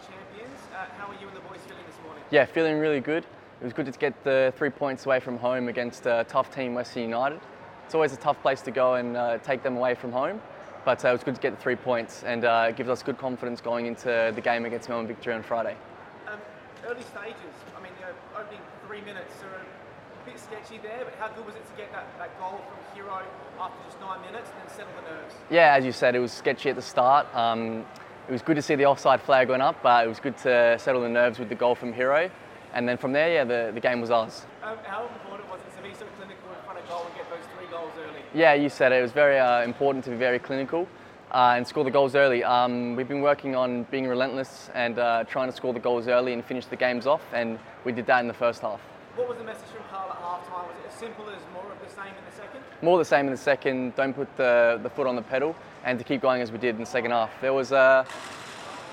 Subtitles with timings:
[0.00, 0.58] champions.
[0.74, 2.22] Uh, how are you and the boys feeling this morning?
[2.30, 3.24] Yeah, feeling really good.
[3.60, 6.74] It was good to get the three points away from home against a tough team,
[6.74, 7.40] Western United.
[7.86, 10.42] It's always a tough place to go and uh, take them away from home,
[10.84, 13.02] but uh, it was good to get the three points and uh, it gives us
[13.02, 15.76] good confidence going into the game against Melbourne Victory on Friday.
[16.26, 16.38] Um,
[16.86, 21.14] early stages, I mean, you know, opening three minutes are a bit sketchy there, but
[21.18, 23.22] how good was it to get that, that goal from Hiro
[23.60, 25.34] after just nine minutes and then settle the nerves?
[25.48, 27.26] Yeah, as you said, it was sketchy at the start.
[27.34, 27.86] Um,
[28.28, 30.76] it was good to see the offside flag went up, but it was good to
[30.78, 32.30] settle the nerves with the goal from Hiro.
[32.74, 34.44] And then from there, yeah, the, the game was ours.
[34.62, 37.30] Um, how important was it to be so clinical in front of goal and get
[37.30, 38.20] those three goals early?
[38.34, 38.98] Yeah, you said it.
[38.98, 40.88] It was very uh, important to be very clinical
[41.30, 42.42] uh, and score the goals early.
[42.42, 46.32] Um, we've been working on being relentless and uh, trying to score the goals early
[46.32, 48.80] and finish the games off, and we did that in the first half.
[49.16, 50.68] What was the message from Carl at half time?
[50.68, 52.60] Was it as simple as more of the same in the second?
[52.82, 53.96] More the same in the second.
[53.96, 55.56] Don't put the, the foot on the pedal,
[55.86, 57.30] and to keep going as we did in the second half.
[57.40, 58.04] There was uh,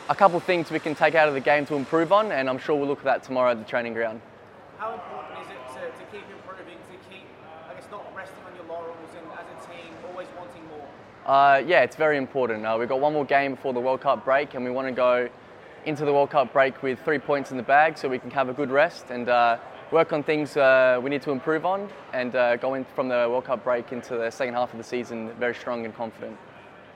[0.08, 2.50] a couple of things we can take out of the game to improve on, and
[2.50, 4.22] I'm sure we'll look at that tomorrow at the training ground.
[4.78, 7.28] How important is it to, to keep improving, to keep,
[7.70, 10.88] I guess, not resting on your laurels and as a team always wanting more?
[11.26, 12.66] Uh, yeah, it's very important.
[12.66, 14.94] Uh, we've got one more game before the World Cup break, and we want to
[14.94, 15.28] go
[15.86, 18.50] into the World Cup break with three points in the bag so we can have
[18.50, 19.58] a good rest and uh,
[19.92, 23.28] work on things uh, we need to improve on and uh, go in from the
[23.30, 26.38] World Cup break into the second half of the season very strong and confident.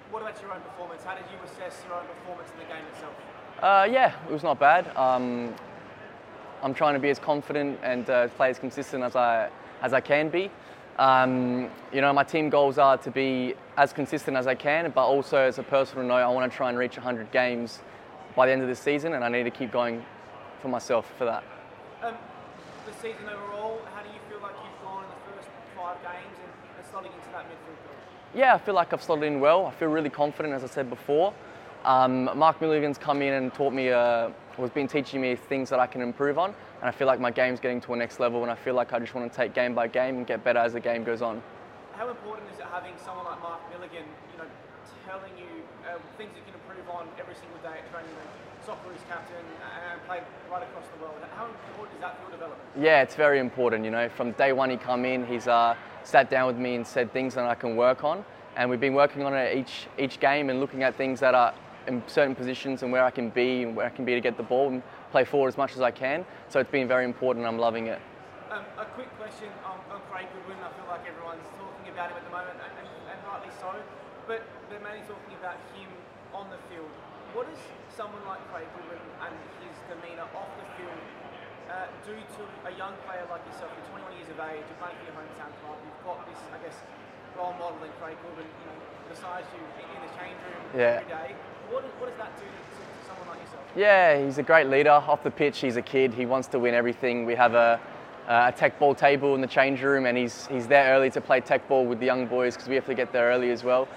[0.09, 1.03] What about your own performance?
[1.03, 3.13] How did you assess your own performance in the game itself?
[3.61, 4.95] Uh, yeah, it was not bad.
[4.95, 5.53] Um,
[6.63, 9.49] I'm trying to be as confident and uh, play as consistent as I
[9.81, 10.49] as I can be.
[10.97, 15.05] Um, you know, my team goals are to be as consistent as I can, but
[15.05, 17.81] also as a personal note, I want to try and reach 100 games
[18.37, 20.05] by the end of this season, and I need to keep going
[20.61, 21.43] for myself for that.
[22.03, 22.13] Um,
[22.85, 26.37] the season overall, how do you feel like you've gone in the first five games
[26.43, 28.37] and, slotting into that midfield?
[28.37, 29.65] Yeah, I feel like I've slotted in well.
[29.65, 31.33] I feel really confident, as I said before.
[31.83, 35.79] Um, Mark Milligan's come in and taught me, uh, has been teaching me things that
[35.79, 38.43] I can improve on, and I feel like my game's getting to a next level,
[38.43, 40.59] and I feel like I just want to take game by game and get better
[40.59, 41.41] as the game goes on.
[41.93, 44.49] How important is it having someone like Mark Milligan, you know,
[45.05, 45.49] telling you
[45.87, 48.15] uh, things you can improve on every single day at training?
[48.67, 51.15] is captain and played right across the world.
[51.35, 52.61] How important is that for your development?
[52.77, 53.85] Yeah, it's very important.
[53.85, 56.85] You know, from day one he come in, he's uh, sat down with me and
[56.85, 58.25] said things that I can work on,
[58.57, 61.53] and we've been working on it each each game and looking at things that are
[61.87, 64.35] in certain positions and where I can be and where I can be to get
[64.35, 66.25] the ball and play forward as much as I can.
[66.49, 67.45] So it's been very important.
[67.45, 68.01] I'm loving it.
[68.51, 70.57] Um, a quick question on, on, Craig Goodwin.
[70.63, 73.71] I feel like everyone's talking about him at the moment, and, and, and rightly so.
[74.27, 75.87] But they're mainly talking about him
[76.35, 76.91] on the field.
[77.31, 77.63] What does
[77.95, 79.31] someone like Craig Goodwin and
[79.63, 80.99] his demeanour off the field
[81.71, 83.71] uh, do to a young player like yourself?
[83.71, 84.67] You're 21 years of age.
[84.67, 85.79] You're playing for your hometown club.
[85.79, 86.75] You've got this, I guess,
[87.39, 90.99] role model in Craig Goodwin, you know, beside you in the change room yeah.
[90.99, 91.29] every day.
[91.71, 93.63] What, what does that do to, to someone like yourself?
[93.79, 94.91] Yeah, he's a great leader.
[94.91, 96.11] Off the pitch, he's a kid.
[96.11, 97.23] He wants to win everything.
[97.23, 97.79] We have a,
[98.27, 101.87] a teqball table in the change room, and he's, he's there early to play teqball
[101.87, 103.87] with the young boys because we have to get there early as well.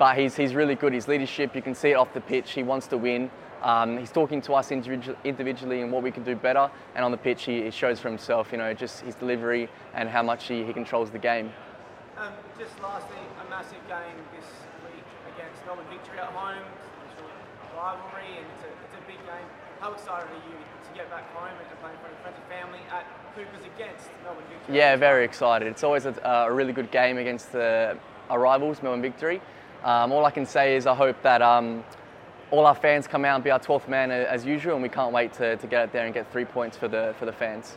[0.00, 0.94] But he's, he's really good.
[0.94, 2.52] His leadership, you can see it off the pitch.
[2.52, 3.30] He wants to win.
[3.62, 7.18] Um, he's talking to us individually and what we can do better, and on the
[7.18, 8.48] pitch he, he, shows for himself.
[8.50, 11.52] You know, just his delivery and how much he, he controls the game.
[12.16, 14.48] Um, just lastly, a massive game this
[14.88, 15.04] week
[15.36, 16.64] against Melbourne Victory at home
[17.80, 19.48] rivalry and it's a, it's a big game.
[19.80, 22.36] How excited are you to get back home and to play in front of friends
[22.36, 24.76] and family at Coopers against Melbourne Victory?
[24.76, 25.68] Yeah, very excited.
[25.68, 27.96] It's always a, a really good game against the,
[28.28, 29.40] our rivals, Melbourne Victory.
[29.84, 31.82] Um, all I can say is I hope that um,
[32.50, 35.12] all our fans come out and be our 12th man as usual, and we can't
[35.12, 37.76] wait to, to get out there and get three points for the, for the fans.